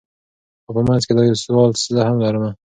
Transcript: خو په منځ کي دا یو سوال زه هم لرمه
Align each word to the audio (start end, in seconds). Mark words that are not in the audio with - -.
خو 0.63 0.71
په 0.75 0.81
منځ 0.87 1.01
کي 1.07 1.13
دا 1.17 1.23
یو 1.29 1.37
سوال 1.45 1.71
زه 1.93 2.01
هم 2.07 2.17
لرمه 2.23 2.51